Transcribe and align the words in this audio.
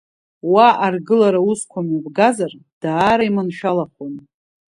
Уа 0.51 0.67
аргылара 0.85 1.39
усқәа 1.49 1.79
мҩаԥгазар, 1.85 2.51
даара 2.81 3.23
иманшәалахон. 3.29 4.13